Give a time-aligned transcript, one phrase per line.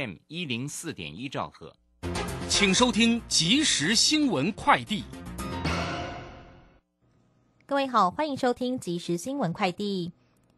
[0.00, 1.76] M 一零四点一兆赫，
[2.48, 5.04] 请收听即时新闻快递。
[7.66, 10.10] 各位好，欢迎收听即时新闻快递。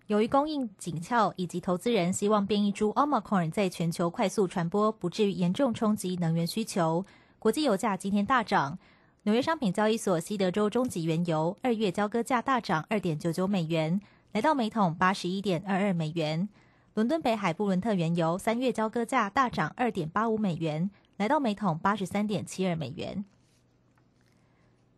[0.06, 7.04] 由于供应紧俏，以及投资人希望变异株 Omicron 在全球快速传播，不至于严重冲击能源需求，
[7.40, 8.79] 国际油价今天大涨。
[9.24, 14.00] 纽约商品交易所西德州中级原油二月交割价大涨二点九九美元，
[14.30, 16.48] 来到每桶八十一点二二美元。
[16.95, 23.25] 伦敦北海布伦特原油三月交割价大涨二点八五美元，来到每桶八十三点七二美元。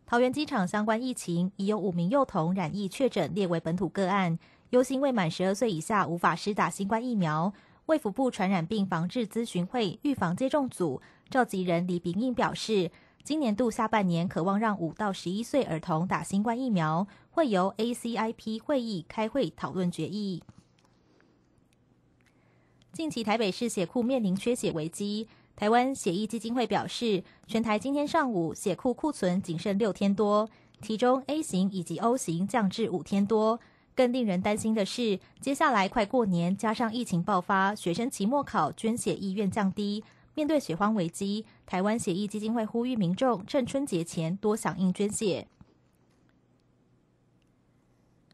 [0.04, 4.36] 桃园机场相关疫情已有五名幼童染疫确诊，列为本土个案。
[4.70, 7.52] 忧心未满十二岁以下无法施打新冠疫苗，
[7.86, 11.00] 卫福部传染病防治咨询会预防接种组
[11.30, 12.90] 召集人李炳英表示，
[13.22, 20.42] 今年度下半年渴望让五到十一岁儿童打新冠疫苗，会由 ACIP 会议开会讨论决议。
[22.94, 25.26] 近期台北市血库面临缺血危机，
[25.56, 30.48] 台湾血液基金会表示，全台今天上午血库库存仅剩六天多，
[30.80, 33.58] 其中 A 型以及 O 型降至五天多。
[33.96, 40.04] 更令人担心的是，接下来快过年，加上疫情爆发，学生期末考捐血意愿降低。
[40.36, 45.48] 面对血荒危机，台湾血液基金会呼吁民众趁春节前多响应捐血。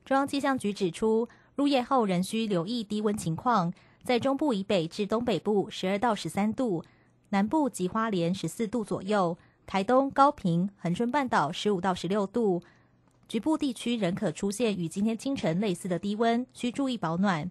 [0.04, 6.84] 中央气象局指出，入夜后仍需留意低温情况，在中部以北至东北部十二到十三度，
[7.28, 12.62] 南部及花莲十四度左右，台东、高平、恒春半岛十五到十六度。
[13.28, 17.50] 局部地区仍可出现与今天清晨类似的低温，需注意保暖。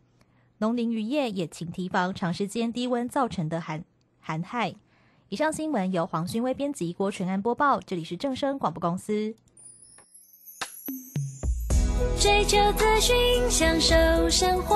[0.58, 3.86] 农林渔业也请提防长时间低温造成的寒
[4.20, 4.76] 寒害。
[5.30, 7.80] 以上新闻由黄勋威编辑，郭纯安播报。
[7.80, 9.34] 这里是正声广播公司。
[12.20, 13.16] 追求资讯，
[13.50, 13.96] 享受
[14.30, 14.76] 生活，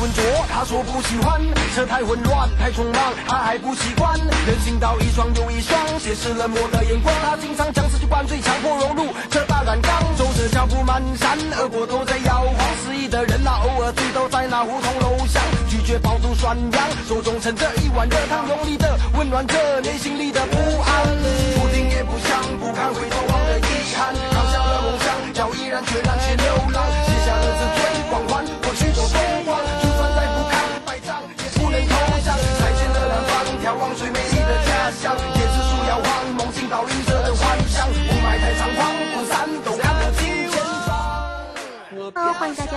[0.00, 1.38] 浑浊，他说不喜欢；
[1.74, 4.16] 车太混乱，太匆忙，他还不习惯。
[4.46, 7.14] 人行道一双又一双，斜视冷漠的眼光。
[7.20, 9.92] 他经常将自己灌醉，强迫融入车大染缸。
[10.16, 12.56] 走着脚步蹒跚，耳朵都在摇晃。
[12.82, 21.04] 失意的人啊，偶尔醉倒在那胡同楼下，拒绝饱读涮羊，手中盛着一碗热汤，用力的温暖着内心里的不安。
[21.60, 25.12] 不听也不想，不堪回头望的遗憾，扛下了梦想，
[25.44, 26.18] 要毅然决然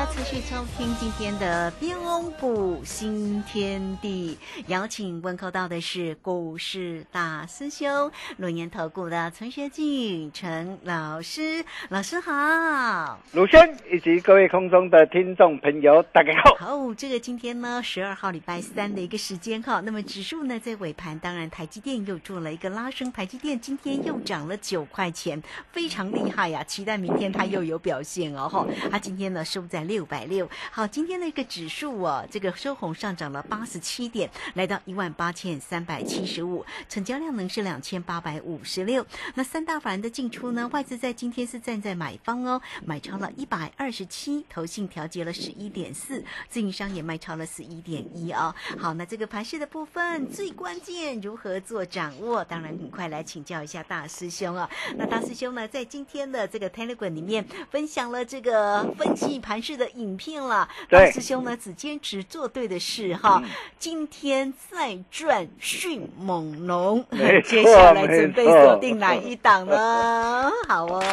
[0.04, 4.38] 家持续收听今天的标股新天地，
[4.68, 16.56] 邀请问候到的是股市大师兄、龙岩投顾的陈学进陈老师，老师好，鲁轩以及各位空中的听众朋友，大家好。
[16.56, 25.42] 好，这个今天呢，十二号礼拜三的一个时间哈，那么指数呢在尾盘，当然台积电又做了一个拉升，台积电今天又涨了九块钱，
[25.72, 30.04] 非常厉害呀，期待明天它又有表现哦哈，它今天呢收在六。
[30.14, 39.04] 百六，好，今天的一个指数哦，这个收红上涨了八十七点，来到一万八千三百七十五，成交量呢是两千八百五十六。
[39.34, 48.54] 那三大法人的进出呢，外资在今天是站在买方哦，买超了一百二十七，投信调节了十一点四，自营商也卖超了十一点一啊。
[48.78, 52.44] 好，那这个盘势的部分最关键如何做掌握？
[52.44, 54.70] 当然很快来请教一下大师兄啊。
[54.98, 59.83] 那大师兄呢，在今天的这个 Telegram 里面分享了这个分析盘势的。
[59.84, 60.68] 的影片了。
[60.88, 63.42] 对大师兄呢，只坚持做对的事哈。
[63.44, 67.06] 嗯今天再赚迅猛龙
[67.46, 70.50] 接下来准备锁定哪一档呢？
[70.70, 71.04] 好哦，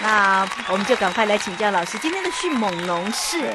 [0.00, 3.50] 那我们就赶快来请教老师，今天的迅猛龙是对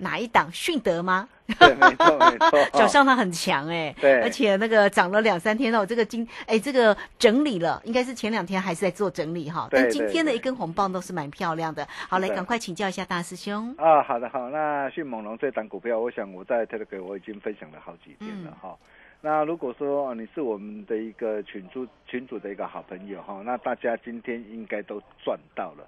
[0.00, 0.50] 哪一档？
[0.52, 1.28] 迅德吗？
[1.58, 2.64] 对，没错没错。
[2.78, 11.86] 早上它很强哎、对而且那个涨了两三天哦，这个今哎这个整理了，应该是前两天还是在做整理哈，对但今天的一根红棒都是蛮漂亮的。
[12.08, 13.74] 好，来赶快请教一下大师兄。
[13.78, 18.76] 啊，好的好，那迅猛龙这档股票，我想我在 Telegram 我已经分享了好几天了嗯哈。
[19.20, 25.84] 那如果说哦你是我们的一个群主群主的一个好朋友哈，那大家今天应该都赚到了。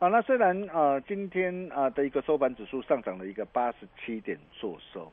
[0.00, 5.10] 啊，那虽然呃今天啊、的一个收盘指数上涨了一个八十七点做收，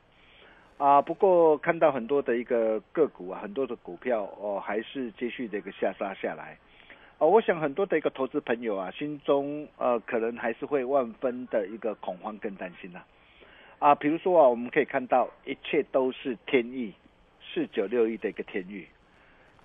[0.76, 6.58] 啊，不过看到很多的一个个股啊，很多的股票哦还是继续的一个下杀下来。
[7.18, 13.02] 哦，我想很多的一个投资朋友啊，心中呃可能还是会万分的一个恐慌跟担心呐、
[13.78, 13.94] 啊。
[13.94, 16.92] 比如说啊，我们可以看到一切都是天意，
[17.40, 18.84] 四九六一的一个天意，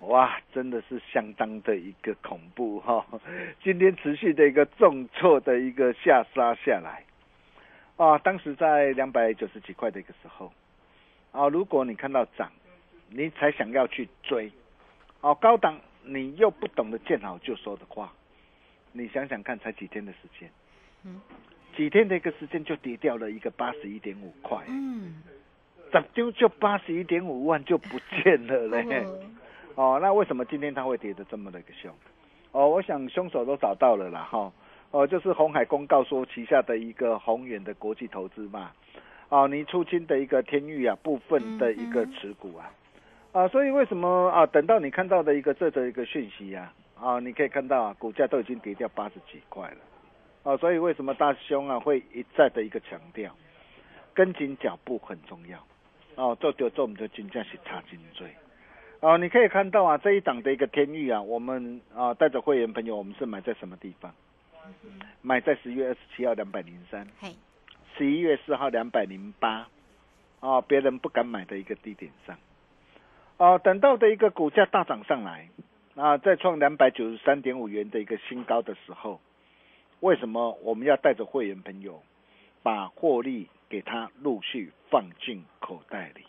[0.02, 3.06] 哇，真的是相当的一个恐怖哈、
[3.64, 7.04] 今天持续的一个重挫的一个下杀下来，
[7.98, 10.54] 啊，当时在两百九十几块的一个时候，
[11.32, 12.52] 啊，如果你看到涨，
[13.10, 14.52] 你才想要去追，
[15.22, 18.14] 哦、高档你又不懂得见好就收的话，
[18.92, 20.48] 你想想看，才几天的时间，
[21.06, 21.20] 嗯，
[21.76, 25.24] 几天的一个时间就跌掉了一个八十一点五块，嗯，
[25.92, 29.04] 涨丢就八十一点五万就不见了嘞。
[29.78, 31.94] 哦，那为什么今天它会跌得这么的一个凶？
[32.52, 34.52] 哦，我想凶手都找到了啦，哈、
[34.90, 38.72] 哦，就是红海公告说旗下的一个宏远的国际投资嘛，
[39.30, 42.74] 哦，你出清的一个天域啊部分的一个持股啊，
[43.34, 49.78] 啊，所以为什么啊等到你看到的一个这则一个讯息啊，啊，你可以看到啊股价都已经跌掉八十几块了，
[50.42, 53.32] 哦，所以为什么大师兄啊会一再的一个强调，
[54.16, 55.60] 跟紧脚步很重要，
[56.16, 58.26] 哦，做丢做我们的金价是差金追。
[59.00, 64.14] 哦，你可以看到啊，这一档的一个天域啊，我们啊带着会员朋友，我们是买在什么地方？
[65.22, 67.08] 买在十月二十七号两百零三，
[67.96, 69.68] 十一月四号两百零八，
[70.40, 72.38] 哦，别人不敢买的一个地点上，
[73.38, 75.48] 哦，等到的一个股价大涨上来，
[75.96, 79.22] 啊，再创两百九十三点五元的一个新高的时候，
[80.00, 82.02] 为什么我们要带着会员朋友
[82.64, 86.26] 把获利给他陆续放进口袋里？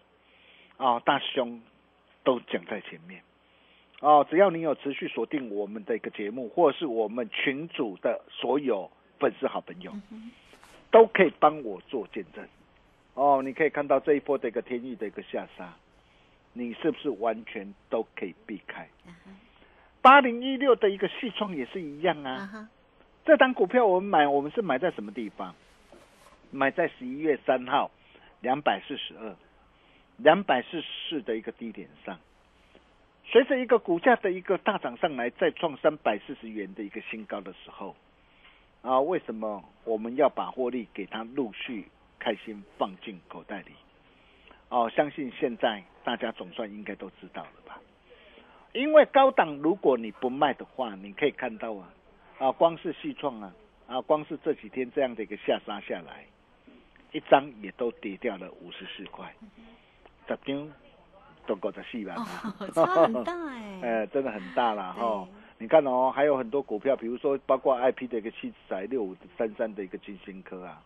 [0.76, 1.60] 啊，大兄
[2.28, 3.22] 都讲在前面。
[4.00, 9.90] 哦，只要你有持续锁定我们的一个节目，或是我们群组的所有粉丝好朋友，
[10.90, 12.46] 都可以帮我做见证。
[13.14, 15.72] 哦，你可以看到这一波的一个天意的一个下杀，
[16.52, 18.86] 你是不是完全都可以避开？
[20.02, 22.68] 八零一六的一个细创也是一样啊。
[23.24, 25.54] 这档股票我们买，我们是买在什么地方？
[26.50, 27.90] 买在十一月三号
[28.42, 29.34] 两百四十二、
[30.18, 32.18] 两百四十四的一个低点上。
[33.24, 37.94] 随着一个股价的一个大涨上来，再创三百四十元的一个新高的时候，
[38.82, 41.88] 啊，为什么我们要把获利给它陆续
[42.18, 43.72] 开心放进口袋里？
[44.70, 47.80] 哦，相信现在大家总算应该都知道了吧？
[48.72, 51.92] 因为高档如果你不卖的话，你可以看到啊，
[52.38, 53.52] 啊，光是细创啊，
[53.86, 56.24] 啊，光是这几天这样的一个下杀下来，
[57.12, 59.34] 一张也都跌掉了五十四块，
[60.28, 60.68] 十张
[61.46, 62.16] 都够得四万
[62.74, 65.26] 差很大哎，呃，真的很大啦哈。
[65.58, 70.80] 你看哦，还有很多股票，比如说包括 I P 的一个七仔六五三三的一个金星科啊，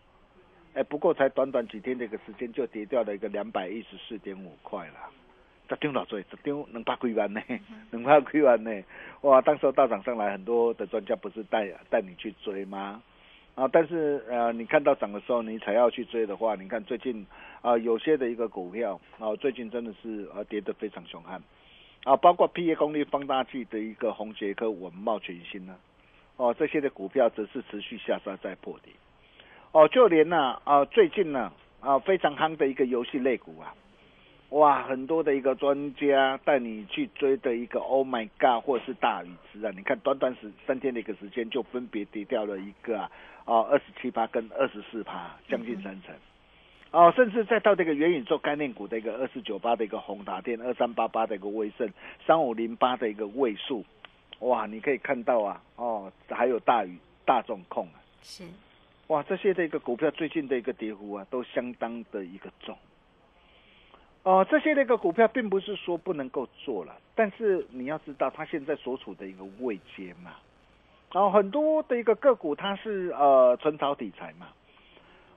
[0.73, 5.09] 哎，不过才短短几天的一个时间就跌掉了一个两百一十四点五块啦。
[5.69, 7.41] 十张老多，十张两百几万呢，
[7.89, 8.83] 两百几万呢，
[9.21, 9.41] 哇！
[9.41, 13.01] 当时候大涨上来，很多的专家不是带带你去追吗？
[13.55, 17.25] 啊，但是呃，你看到涨的时候，你才要去追的话，你看最近
[17.63, 21.41] 啊、有些的一个股票啊，最近真的是呃跌得非常凶悍
[22.03, 25.73] 啊，包括 P A 功率放大器的一个红杰科、文茂全新呢，
[26.35, 28.91] 哦，这些的股票则是持续下杀在破底，
[29.71, 33.73] 哦，就连呢啊最近呢啊非常夯的一个游戏类股啊，
[34.49, 43.09] 哇，很多的一个专家带你去追的一个 Oh my God 或是大禹之啊，你看短短时三天的一个时间就分别跌掉了一个啊
[43.45, 46.13] 二十七趴跟二十四趴，将近三成。
[46.93, 51.91] 哦，甚至再到这个元宇宙概念股的一个二四九八的一个宏达电，二三八八的一个威盛，
[52.23, 53.83] 三五零八的一个位数，
[54.41, 56.95] 哇，你可以看到啊，哦，还有大宇
[57.25, 58.43] 大众控啊，是，
[59.07, 62.77] 哇，这些的一个股票最近的一个跌幅啊，都相当的一个重。
[64.21, 70.35] 哦，这些的一个股票并不是说不能够做了，但是你要知道它现在所处的一个位阶嘛。
[71.11, 74.49] 然后很多的一个个股它是呃存炒题材嘛，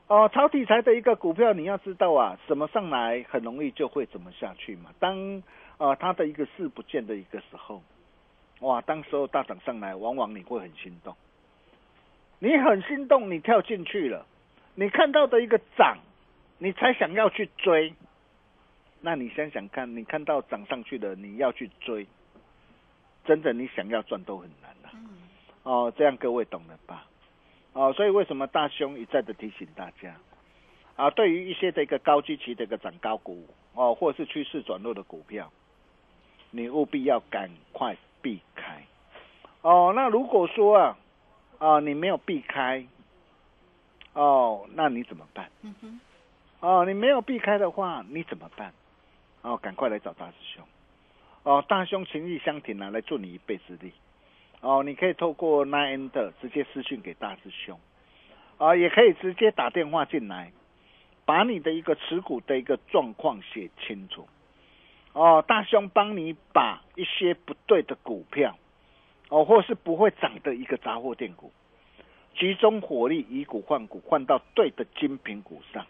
[0.08, 4.94] 哦，超题材的一个股票，你要知道啊，什么上来很容易就会怎么下去嘛。
[5.00, 5.42] 当
[5.78, 7.82] 呃它的一个势不见的一个时候，
[8.60, 11.16] 哇，当时候大涨上来，往往你会很心动。
[12.38, 14.24] 你很心动，你跳进去了，
[14.76, 15.98] 你看到的一个涨，
[16.58, 17.92] 你才想要去追。
[19.00, 22.06] 那你想想看，你看到涨上去的，你要去追，
[23.24, 24.98] 真的你想要赚都很难了、
[25.64, 27.04] 哦，这样各位懂了吧？
[27.76, 30.16] 哦，所以为什么大兄一再的提醒大家
[30.96, 31.10] 啊？
[31.10, 35.52] 对于一些的一个高基期的一个涨高股哦，或者是趋势转弱的股票，
[36.50, 38.82] 你务必要赶快避开。
[39.60, 40.96] 哦，那如果说啊
[41.58, 42.86] 啊你没有避开，
[44.14, 45.50] 哦，那你怎么办？
[46.60, 48.72] 哦，你没有避开的话，你怎么办？
[49.42, 50.64] 哦，赶快来找大师兄。
[51.42, 53.92] 哦，大兄情义相挺啊，来助你一臂之力。
[54.60, 57.78] 哦，你可以透过 Nine 的直接私讯给大师兄，
[58.58, 60.50] 啊，也可以直接打电话进来，
[61.24, 64.26] 把你的一个持股的一个状况写清楚。
[65.12, 68.58] 哦，大兄帮你把一些不对的股票，
[69.28, 71.52] 哦，或是不会涨的一个杂货店股，
[72.36, 75.86] 集中火力以股换股，换到对的精品股上。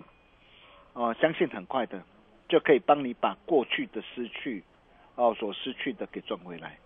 [0.92, 2.02] 哦，相信很快的
[2.48, 4.62] 就可以帮你把过去的失去，
[5.14, 6.78] 哦，所失去的给赚回来。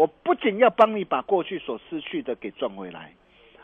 [0.00, 3.12] 我不仅要帮你把过去所失去的给赚回来，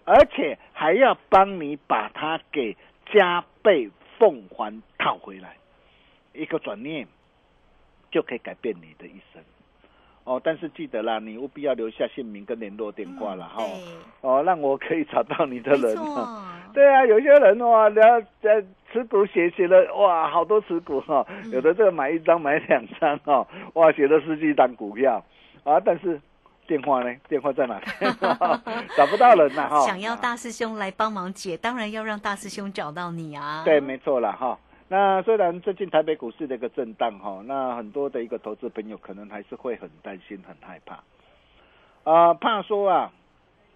[0.04, 2.76] 而且还要帮你把它给
[3.06, 3.88] 加倍
[4.18, 5.56] 奉还讨回来。
[6.34, 7.08] 一个转念
[8.10, 9.42] 就可以改变你的一生。
[10.24, 13.64] 哦，但是记得啦，你务必要留下姓名跟联络电话啦，哈、
[14.20, 16.60] 哦，让我可以找到你的人啊。
[16.74, 18.62] 对啊，有些人哇，然后在
[18.92, 25.24] 持股写写了哇，好多持股哈、有的这个买一张买两张哈、哇，写了十几张股票
[25.66, 26.20] 啊，但是
[26.66, 27.12] 电话呢？
[27.28, 27.84] 电话在哪里？
[28.96, 29.80] 找不到人呐哈。
[29.80, 33.62] 想要大师兄来帮忙解，当然要让大师兄找到你啊。
[33.64, 34.56] 对，没错了哈。
[34.88, 41.02] 那虽然最近台北股市的一个震荡哈，那很多的一个投资朋友可能还是会很担心、很害怕，
[42.08, 43.12] 啊、怕说啊，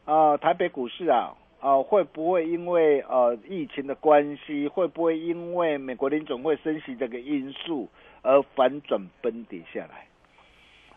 [0.05, 7.89] 啊、台北股市啊，啊、会不会因为呃疫情的关系，会不会因为美国联总会升息这个因素
[8.23, 10.07] 而反转崩跌下来？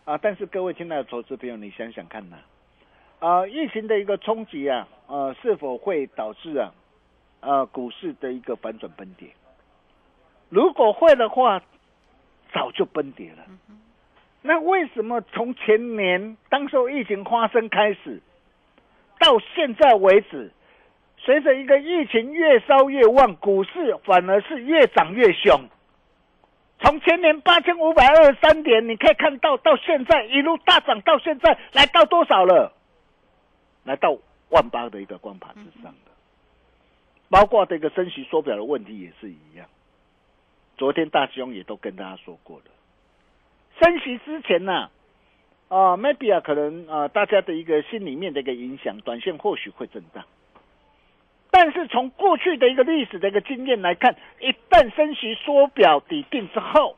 [0.04, 2.36] 啊，但是各位亲爱的投资朋友，你想想看呐、
[3.20, 6.74] 啊，疫情的一个冲击啊，呃，是否会导致啊，
[7.40, 9.28] 呃，股市的一个反转崩跌？
[10.50, 11.62] 如果会的话，
[12.52, 13.46] 早就崩跌了。
[14.42, 18.20] 那为什么从前年当时候疫情发生开始，
[19.18, 20.52] 到现在为止，
[21.16, 25.62] 随着一个疫情越烧越旺，股市反而是越涨越凶。
[26.84, 32.74] 从前年八千五百二十三点，你可以看到到现在一路大涨，到现在来到多少了？
[33.84, 34.14] 来到
[34.50, 36.10] 万八的一个光盘之上的，
[37.30, 39.66] 包括这个升息缩表的问题也是一样。
[40.76, 42.64] 昨天大兄也都跟大家说过了，
[43.80, 44.90] 升息之前呢、
[45.68, 50.22] 啊，m a y b e 啊，可能啊，大家的一个心里面的一个影响，短线或许会震荡。
[51.56, 56.96] 但是从过去的一个历史的一个经验来看，一旦升息缩表底定之后，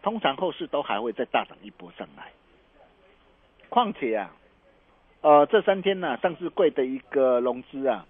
[0.00, 2.32] 通常后市都还会再大涨一波上来。
[3.68, 4.34] 况且啊，
[5.20, 8.06] 呃，这三天呢、上市柜的一个融资啊，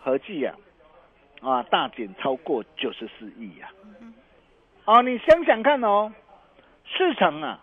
[0.00, 0.56] 合计啊，
[1.42, 3.70] 啊，大减超过九十四亿呀、
[4.84, 5.00] 啊。
[5.02, 6.12] 你想想看哦，
[6.86, 7.62] 市场啊，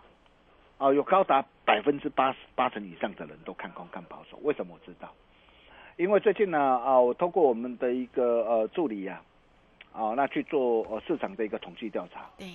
[0.78, 4.38] 啊，有高达百分之八十八成以上的人都看空看保守。
[4.38, 5.12] 为什么我知道？
[5.98, 9.20] 因为最近呢，啊，我通过我们的一个呃助理呀、
[9.92, 12.20] 啊，那去做呃市场的一个统计调查。
[12.38, 12.46] 对。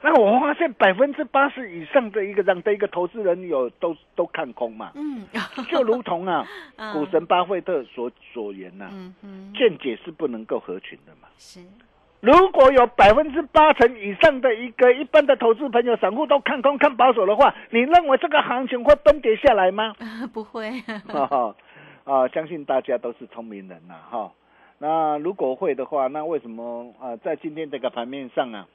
[0.00, 5.26] 那我发现百分之八十以上的一个这样的一个投资人有都都看空嘛，嗯，
[5.70, 6.46] 就如同啊，
[6.76, 11.28] 嗯股神巴菲特所所言呐、嗯嗯，见解是不能够合群的嘛。
[11.38, 11.60] 是，
[12.20, 19.94] 如果有百分之八成以上的一个一般的投资朋友、散户都看空、看保守的话，你认为这个行情会崩跌下来吗？
[20.34, 20.70] 不会，
[21.08, 21.54] 哈哈，
[22.04, 24.32] 啊，相信大家都是聪明人呐，哈。
[24.78, 28.68] 那如果会的话，那为什么啊，在今天这个盘面上啊，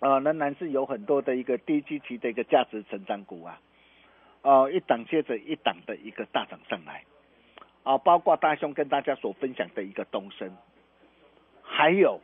[0.00, 3.58] 啊，仍然是有很多的一个低基期的一个价值成长股啊，
[4.42, 7.04] 啊，一档接着一档的一个大涨上来，
[7.84, 10.54] 啊，包括大兄跟大家所分享的一个东升，
[11.62, 12.20] 还有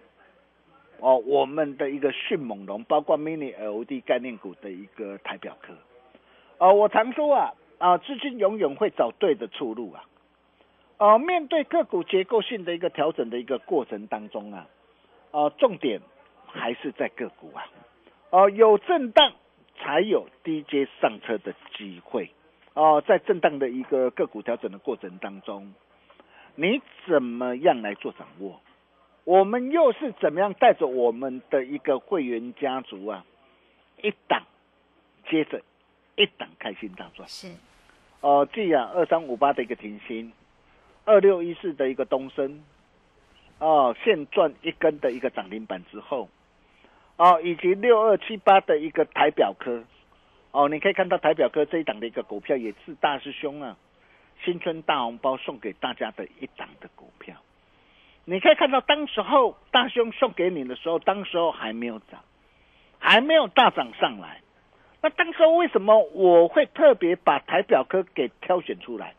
[1.01, 5.73] 哦，我们的一个迅猛龙，包括 mini LED 概念股的一个台表科，
[6.59, 10.05] 啊，我常说啊，啊，资金永远会找对的出路啊。
[10.99, 14.67] 呃，面对个股结构性的一个调整的一个过程当中啊，
[15.31, 16.01] 呃，重点
[16.47, 17.67] 还是在个股啊，
[18.31, 19.33] 呃，有震荡
[19.79, 22.31] 才有低阶上车的机会。
[22.75, 25.75] 哦、在震荡的一个个股调整的过程当中，
[26.55, 28.61] 你怎么样来做掌握？
[29.25, 33.25] 我们又是怎么样带着我们的一个会员家族啊，
[34.01, 34.45] 一档
[35.29, 35.61] 接着
[36.15, 37.29] 一档开心大赚？
[37.29, 37.49] 是
[38.21, 40.33] 哦，这样二三五八的一个停薪，
[41.09, 42.63] 二六一四的一个东升，
[43.59, 46.29] 哦，现赚一根的一个涨停板之后，
[47.17, 49.83] 哦，以及六二七八的一个台表科，
[50.51, 53.79] 哦，你可以看到台表科这一档的一个股票也是大师兄啊，
[54.45, 57.37] 新春大红包送给大家的一档的股票，
[58.27, 62.21] 你可以看到当时候大师兄送给你的时候，当时候还没有涨，
[62.99, 64.43] 还没有大涨上来。
[65.01, 69.15] 那当时候为什么我会特别把台表科给挑选出来？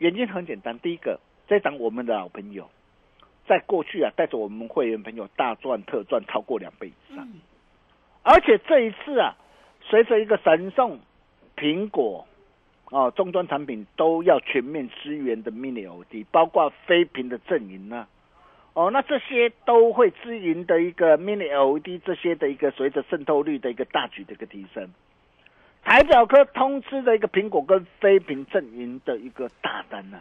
[0.00, 2.68] 原因很简单，第一个，这档我们的老朋友，
[3.46, 7.28] 在过去啊，带着我们会员朋友大赚特赚超过两倍以上，
[8.22, 9.36] 而且这一次啊，
[9.82, 10.98] 随着一个神送
[11.54, 12.26] 苹果
[12.90, 18.08] 哦，终端产品都要全面支援的 Mini LED，包括非屏的阵营呢。
[18.72, 24.88] 哦，那这些都会支援的一个 Mini LED 这些的一个随着渗透率的一个大举的一个提升，
[25.82, 30.20] 台表科通知的一个苹果跟非屏阵营的一个大单呢、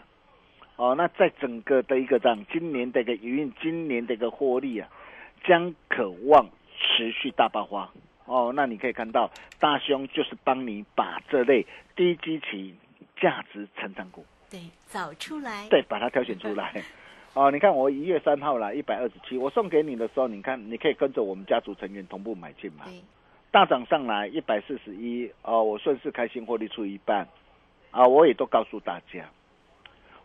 [0.77, 4.89] 哦，那在整个的一个这样今年的一个营运，今年的一个获利啊，
[5.43, 6.49] 将渴望
[6.79, 7.89] 持续大爆发。
[8.25, 12.75] 哦，那你可以看到大兄就是帮你把这类低基期
[13.19, 16.83] 价值成长股，对，找出来，对，把它挑选出来。
[17.33, 22.85] 哦，你看我一月三号啦，一百二十七，我送给你的时候，你看你可以跟着我们家族成员同步买进嘛。
[22.85, 23.01] 对，
[23.51, 27.27] 大涨上来一百四十一，哦，我顺势开心获利出一半，
[27.89, 29.27] 啊，我也都告诉大家，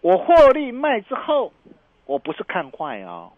[0.03, 1.51] 我获利卖之后，
[2.05, 3.33] 我不是看坏哦，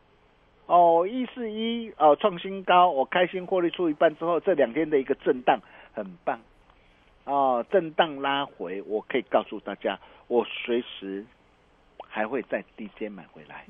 [0.66, 5.60] 哦，一四一哦创新高，我开心获利出一半之后，这两天的一个震荡
[5.94, 6.40] 很棒，
[7.22, 11.24] 哦，震荡拉回，我可以告诉大家，我随时
[12.08, 13.66] 还会在低阶买回来，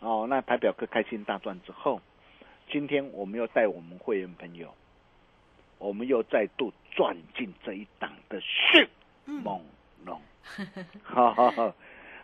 [0.00, 2.00] 哦，那台表哥开心大赚之后，
[2.68, 4.74] 今天我们又带我们会员朋友。
[5.78, 8.88] 我们又再度赚进这一档的迅
[9.24, 9.60] 猛
[10.04, 10.20] 龙，
[11.02, 11.74] 好好好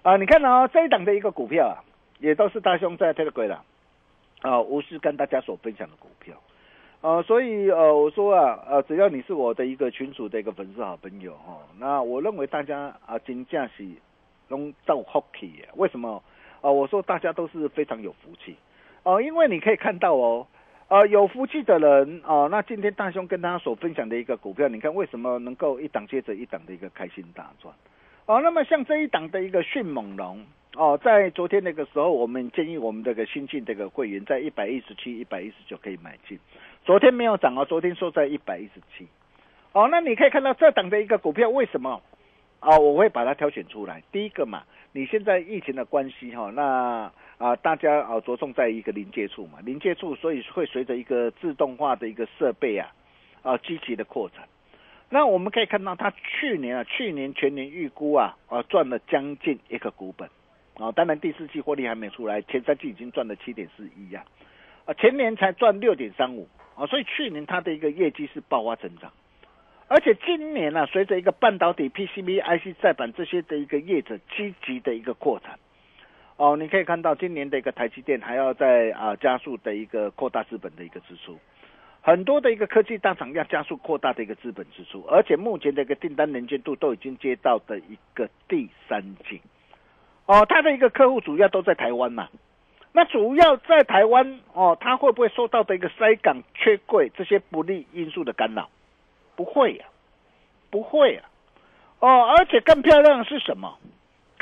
[0.02, 0.16] 啊！
[0.16, 1.84] 你看哦，这一档的一个股票啊，
[2.18, 3.60] 也都是大兄在 Telegram 的
[4.40, 6.34] 啊，无私跟大家所分享的股票
[7.02, 13.86] 呃，所以呃，我说啊，呃，只要你是我的一个群主的一个粉丝好朋友哈、那我认为大家啊，真正是
[14.48, 16.22] 拢造福气为什么？
[16.62, 18.56] 啊，我说大家都是非常有福气
[19.02, 20.46] 哦、因为你可以看到哦。
[20.92, 27.74] 呃，有福气的人哦，那今天大兄跟大家所分享的一个股票，你看为什么能够一档接着一档的一个开心大赚？
[28.26, 30.44] 哦，那么像这一档的一个迅猛龙
[30.76, 36.38] 哦，在昨天那个时候，我们建议我们这个新进这个会员在一百一十七、一百一十九可以买进，
[36.84, 39.08] 昨天没有涨哦，昨天收在一百一十七。
[39.72, 42.02] 哦，那你可以看到这档的一个股票为什么？
[42.60, 44.02] 啊、我会把它挑选出来。
[44.12, 52.92] 第一个嘛，你现在疫情的关系哈、那啊、大家啊、着重在一个临界处嘛，临界处，所以会随着一个自动化的一个设备啊，
[53.42, 54.48] 啊、积极的扩展。
[55.08, 60.28] 那我们可以看到，它去年啊，去年全年预估啊，啊赚了将近一个股本，
[60.78, 64.24] 啊，当然第四季获利还没出来，前三季已经赚了七点四一呀，
[64.86, 69.12] 啊，前年才赚六点三五，啊，所以去年它的一个业绩是爆发增长。
[69.88, 75.58] 而且今年呢、啊，随着一个半导体、PCB、IC 再版这些的一个业者积极的一个扩产，
[76.42, 81.38] 哦，你可以看到今年的一个台积电还要在啊加速的一个扩大资本的一个支出，
[82.00, 89.00] 很多的一个科技大厂要加速扩大的一个资本支出，而且目前的一个订单能见度都已经接到的一个第三
[89.30, 89.40] 季，
[90.26, 92.28] 哦，它的一个客户主要都在台湾嘛，
[92.90, 98.68] 那主要在台湾哦，它会不会受到的一个塞港、缺柜这些不利因素的干扰？
[99.36, 99.84] 不会呀、
[100.70, 101.22] 不会呀、
[102.00, 103.78] 哦，而且更漂亮的是什么？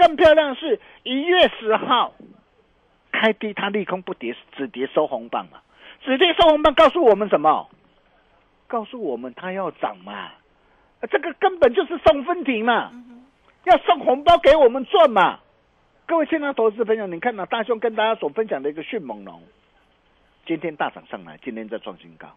[0.00, 2.14] 更漂亮是一月十号
[3.12, 5.58] 开低，它利空不跌，只跌收红棒嘛。
[6.02, 7.68] 只跌收红棒告诉我们什么？
[8.66, 10.12] 告诉我们它要涨嘛。
[10.12, 10.32] 啊
[11.10, 12.92] 这个根本就是送分题嘛，
[13.64, 15.40] 要送红包给我们赚嘛。
[16.06, 19.42] 各位亲爱的投资朋友，你看到、大兄跟大家所分享的一个迅猛龙，
[20.46, 22.28] 今天大涨上来，今天在创新高。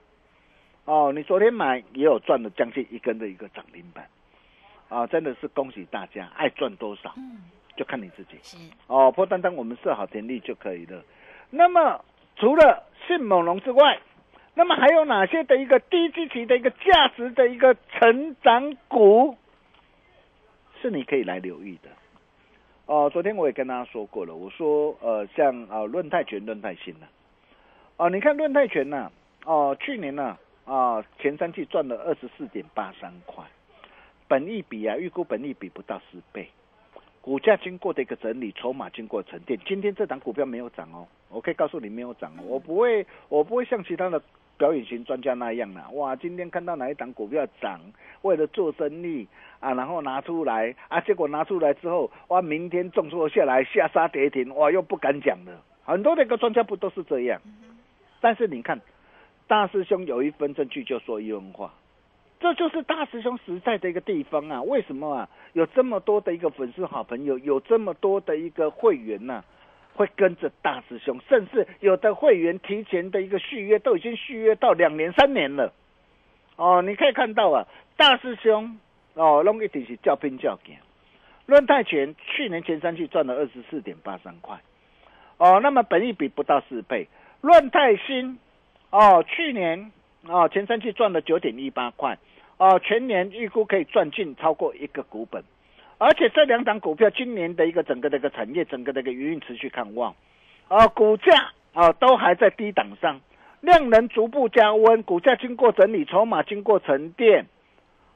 [0.85, 4.05] 哦，你昨天买也有赚了将近一根的一个涨停板，
[4.93, 7.13] 啊，真的是恭喜大家，爱赚多少
[7.75, 8.37] 就看你自己。
[8.43, 11.03] 是哦，不单单我们设好田力就可以了。
[11.49, 12.03] 那么
[12.35, 13.99] 除了迅猛龙之外，
[14.53, 19.35] 那么还有哪些的一个低基期的一个价值的一个成长股，
[20.79, 21.89] 是你可以来留意的？
[22.85, 27.07] 哦，昨天我也跟大家说过了，我说呃，像啊论泰全、论泰新呢，
[27.97, 29.11] 哦，你看论泰全呢、
[29.45, 33.43] 哦，去年呢啊前三季赚了二十四点八三块，
[34.27, 36.49] 本益比啊预估本益比不到十倍。
[37.21, 39.57] 股价经过的一个整理，筹码经过沉淀。
[39.65, 44.21] 今天这档股票没有涨哦，我可以告诉你没有涨哦，我不会，我不会像其他的
[44.57, 45.87] 表演型专家那样啦。
[45.93, 47.79] 哇，今天看到哪一档股票涨，
[48.23, 49.25] 为了做生意
[49.61, 55.63] 啊，然后拿出来啊，结果拿出来之后，哇，明天重挫下来，下杀跌停，哇，又不敢讲了。
[55.85, 57.39] 很多的一个专家不都是这样？
[58.19, 58.81] 但是你看，
[59.47, 61.73] 大师兄有一分证据就说一分话。
[62.43, 64.61] 这就是大师兄实在的一个地方啊！
[64.63, 65.29] 为什么啊？
[65.53, 69.41] 有这么多的一个粉丝好朋友，有这么多的一个会员呐，
[69.93, 75.71] 会跟着大师兄，甚至有的会员提前的一个续约都已经续约到两年、三年了。
[76.57, 78.77] 哦，你可以看到啊，大师兄
[79.13, 80.75] 哦，弄一定是叫拼叫赢。
[81.45, 84.59] 论泰拳去年前三季赚了二十四点八三块，
[85.37, 87.07] 哦，那么本益比不到四倍。
[87.39, 88.37] 论泰新
[88.89, 89.93] 哦，去年
[90.27, 92.17] 哦前三季赚了九点一八块。
[92.57, 95.43] 哦，全年预估可以赚进超过一个股本，
[95.97, 100.15] 而且这两档股票今年的一个整个的一个产业，整个的一个营运持续看望，
[100.67, 103.19] 啊，股价啊都还在低档上，
[103.59, 107.47] 量能逐步加温，股价经过整理，筹码经过沉淀，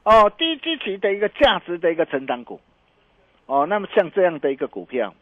[0.04, 2.60] 哦，低基期的一个价值的一个成长股，
[3.46, 5.12] 哦，那么像这样的一个股票，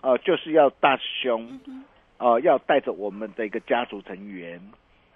[0.00, 1.60] 哦，就是要大兄，
[2.18, 4.60] 哦，要带着我们的一个家族成员，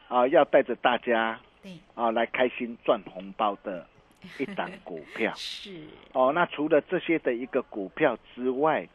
[0.08, 1.38] 啊，要带着大家。
[1.94, 3.86] 啊，来开心赚红包的
[4.38, 5.80] 一档股票是
[6.12, 6.32] 哦。
[6.34, 8.88] 那除了这些的一个股票之外，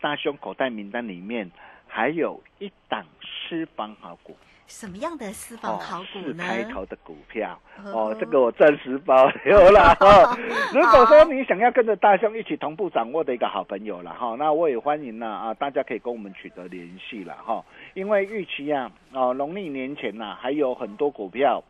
[0.00, 1.50] 大胸口袋名单里面
[1.86, 4.36] 还有一档私房好股。
[4.66, 6.24] 什么样的私房好股呢？
[6.26, 10.38] 四开头的股票哦，这个我暂时保留了哈。
[10.74, 17.64] 如果说你想要跟着大兄一起同步掌握的一个好朋友了哈，那我也欢迎呢啊，大家可以跟我们取得联系了哈。
[17.94, 21.64] 因为预期啊，哦，农历年前呐还有很多股票。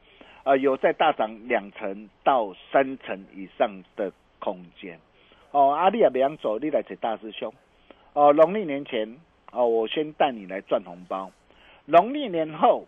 [0.49, 4.99] 啊，有在大涨两成到三成以上的空间，
[5.51, 7.53] 哦，阿丽亚别样走，你来找大师兄，
[8.15, 9.15] 哦，农历年前，
[9.53, 11.31] 哦，我先带你来赚红包，
[11.85, 12.87] 农历年后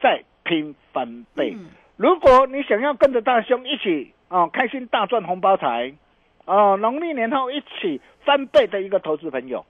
[0.00, 1.54] 再拼翻倍。
[1.98, 5.92] 如果你想要跟着大兄一起，哦，开心大赚红包财，
[6.46, 9.62] 哦，农历年后一起翻倍的一个投资朋友，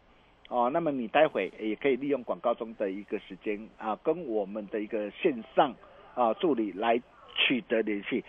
[0.51, 5.75] 哦，那么你待会也可以利用广告中的一个时间啊，跟我们的一个线上
[6.15, 7.03] 啊助理来。
[7.35, 8.25] 取得联系，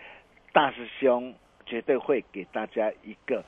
[0.52, 3.44] 大师兄绝对会给大家一个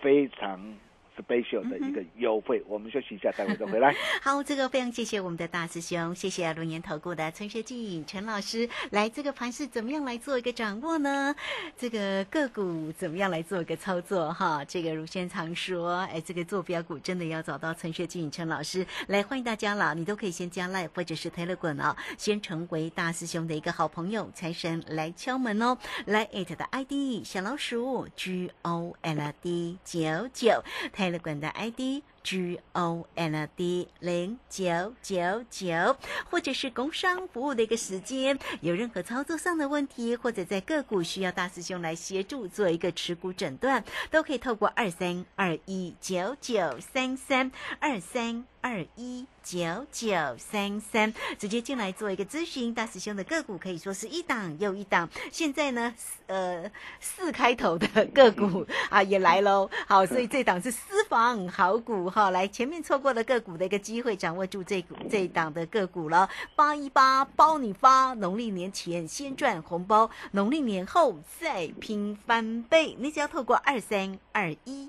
[0.00, 0.76] 非常。
[1.16, 3.94] Special 的一个优惠，我们休息一下，待会再回来。
[4.22, 11.34] 好，这个非常谢谢我们的大师兄，谢谢龙岩投顾的陈学进陈老师来这个盘是怎么样来做一个掌握呢？
[11.76, 14.32] 这个个股怎么样来做一个操作？
[14.32, 30.62] 哈，这个如先常说，哎，这个坐标股真的要找到陈学进陈老师来，欢迎大家了，你都可以先加 Live 或者是 telegram 啊，先成为大师兄的一个好朋友，财神来敲门哦，来 it 的 ID 小老鼠 G O L D 九九。
[31.02, 35.96] 泰勒管的 ID G O N D 零九九九，
[36.30, 48.44] 或者是工商服务的一个时间，有任何操作上的问题，或者在个股需要大师兄来协助做一个持股诊断，都可以透过二三二一九九三三二三。
[48.62, 52.72] 二一九九三三，直接进来做一个咨询。
[52.72, 55.10] 大师兄的个股可以说是一档又一档。
[55.32, 55.92] 现在呢，
[56.28, 56.70] 呃，
[57.00, 59.68] 四开头的个股 啊也来喽。
[59.88, 62.30] 好，所以这档是私房好股哈。
[62.30, 66.30] 来，前面错过了个股的一个机会，掌握住这股这档的个股了。
[66.54, 72.96] 八一八包你发，农历年前先赚红包，农历年后再拼翻倍。
[73.00, 74.88] 你只要透过二三二一。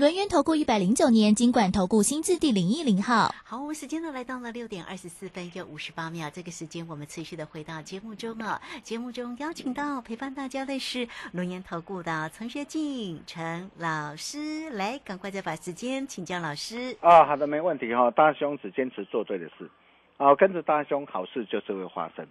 [0.00, 3.34] 轮源投顾一百零九年金管投顾新字第零一零号。
[3.44, 8.58] 好，我们时间呢来到了六点二十四分又五十八秒，这个时间我们持续的回到节目中哦。
[8.82, 16.96] 节目中邀请到陪伴大家的是轮源投顾的陈学进陈老师，来，赶快再把时间请教老师。
[17.02, 19.70] 啊，好的，没问题哈、大兄只坚持做对的事，
[20.16, 22.26] 啊，跟着大兄好事就是会发生。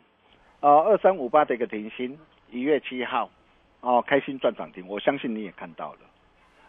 [0.62, 2.17] 呃，二三五八的一个停薪，
[2.49, 3.29] 一月七号，
[3.82, 5.99] 哦，开心赚涨停，我相信你也看到了。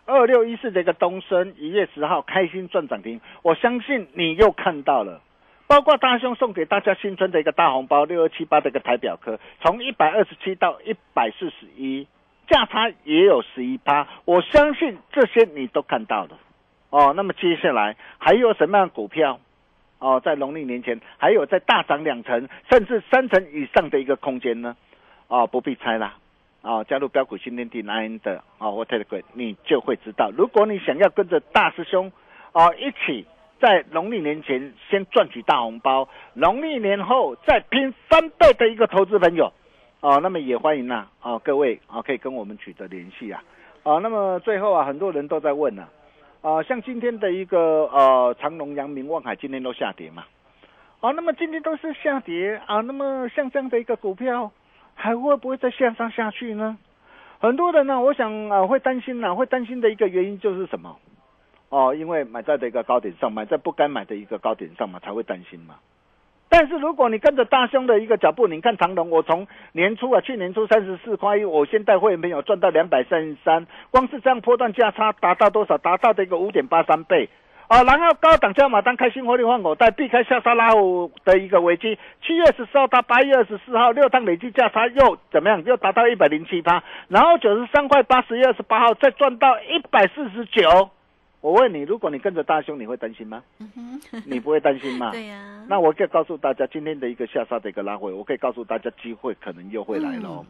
[0.06, 5.20] 二六一四的一个东升，一月十号开心赚涨停，我相信你又看到了。
[5.66, 12.08] 包括大兄送给大家新春的一个大红包，六二七八的一个台表科，从一百二十七到一百四十一，
[12.48, 16.38] 价差也有十一趴，我相信这些你都看到了。
[16.90, 19.38] 哦，那么接下来还有什么样的股票？
[20.00, 24.76] 哦，在农历年前还有在大涨两成甚至三成以上的一个空间呢？
[25.28, 26.16] 哦，不必猜啦。
[26.62, 30.31] 哦，加入标股新天地 Nine 的哦，或 Telegram，你就会知道。
[30.37, 32.12] 如果你想要跟着大师兄
[32.53, 33.27] 哦一起
[33.61, 39.53] 在农历年前先赚取大红包，农历年后再拼翻倍的一个投资朋友
[40.01, 43.42] 哦，那么也欢迎呐哦各位啊、可以跟我们取得联系啊。
[43.83, 45.88] 啊、那么最后啊，很多人都在问呢、
[46.42, 50.27] 啊，像今天的一个呃长隆、阳明、望海今天都下跌嘛，
[51.01, 54.53] 啊，那么今天都是下跌啊，那么像这样的一个股票
[55.00, 56.76] 还会不会再向上下去呢？
[57.40, 60.98] 很多人呢，我想啊会担心呢，会担心的一个原因就是什么？
[61.70, 65.76] 哦，因为买在的一个高点上，买在不该买的一个高点上嘛，才会担心嘛。
[66.50, 75.78] 但是如果你跟着大兄的一个脚步，你看长隆，我从年初啊，去年初三十四块一，我先带会员朋友赚到两百三十三，光是这样波段价差达到多少？
[75.78, 77.30] 达到的一个五点八三倍
[77.70, 77.85] 啊！
[77.85, 81.96] 然后高档加码单开新获利换口袋，避开下杀拉虎的一个危机。
[82.20, 85.62] 七月十四号到八月二十四号，六趟累计价差又怎么样？
[85.62, 90.90] 又达到一百零七趴，然后九十三块八十月二十八号再赚到一百四十九。
[91.40, 93.40] 我问你，如果你跟着大兄，你会担心吗？
[94.26, 95.11] 你不会担心吗？
[95.14, 100.44] 对呀、那我可以告诉大家，今天的一个下杀的一个拉回，我可以告诉大家，机会可能又会来了哦，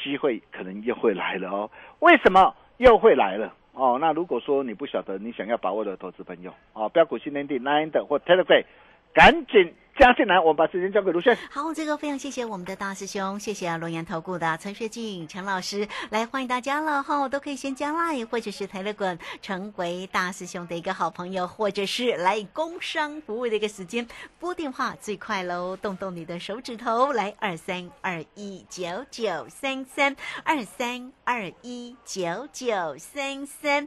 [0.00, 1.68] 机会可能又会来了哦。
[1.98, 3.52] 为什么又会来了？
[3.74, 8.64] 哦，那如果说你不晓得，你想要把握的投资朋友，哦，标股新天地 Nine 的或 Telegram，
[9.12, 11.36] 赶紧加进来，我们把时间交给卢轩。
[11.50, 24.06] 好，这个非常谢谢我们的大师兄，谢谢龙岩投顾的陈学进陈老师，来欢迎大家了哈，都可以先加来或者是抬了滚成为大师兄的一个好朋友，或者是来工商服务的一个时间，
[24.40, 33.86] 拨电话最快喽，动动你的手指头，来二三二一九九三三二三二一九九三三。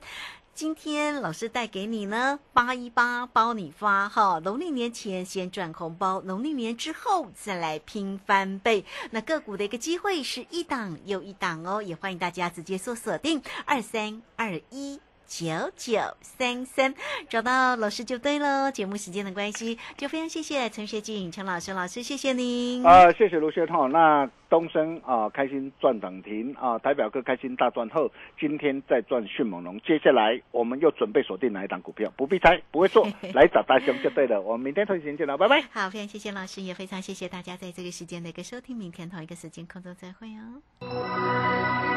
[0.58, 8.84] 今天老师带给你呢，八一八包你发哈，农历年前先赚红包，农历年之后再来拼翻倍。
[9.12, 15.00] 那个股的一个机会是一档又一档哦，也欢迎大家直接做锁定二三二一。
[15.27, 16.93] 九九三三，
[17.29, 18.71] 找到老师就对喽。
[18.71, 22.83] 节目时间的关系，就非常谢谢陈学静陈老师老师，谢谢您。
[22.85, 23.91] 啊、谢谢卢学通。
[23.91, 28.09] 那东升啊、开心赚涨停啊、台表哥开心大赚后，
[28.39, 29.77] 今天再赚迅猛龙。
[29.81, 32.09] 接下来我们又准备锁定哪一档股票？
[32.15, 34.39] 不必猜，不会做， 来找大兄就对了。
[34.41, 35.61] 我们明天同一时间见了，拜拜。
[35.71, 38.77] 好，非常谢谢老师，也非常谢谢大家在这个时间的一个收听。
[38.77, 41.96] 明天同一个时间空中再会哦。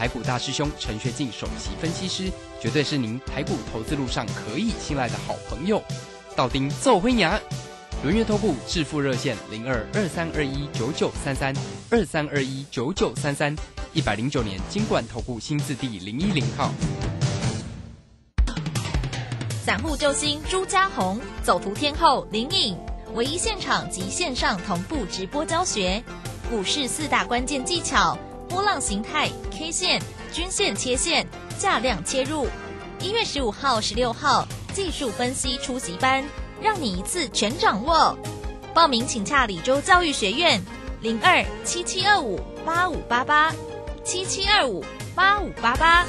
[0.00, 5.82] 台股大师兄陈学进首席分析师，绝对是您台股投资路上可以信赖的好朋友。
[6.34, 7.38] 道丁奏辉牙，
[8.02, 11.54] 轮月投顾致富热线零二二三二一九九三三
[11.90, 13.54] 二三二一九九三三，
[13.92, 16.72] 一百零九年经管投顾新字第零一零号。
[19.62, 22.74] 散户救星朱家红，走图天后林颖，
[23.12, 26.02] 唯一现场及线上同步直播教学，
[26.48, 28.16] 股市四大关键技巧：
[28.50, 31.24] 波浪形态、K 线、均线切线、
[31.56, 32.48] 价量切入。
[33.00, 36.22] 一月十五号、十六号技术分析初级班，
[36.60, 38.18] 让你一次全掌握。
[38.74, 40.60] 报名请洽李州教育学院
[41.00, 43.54] 零二七七二五八五八八
[44.04, 44.84] 七七二五
[45.14, 46.04] 八五八八。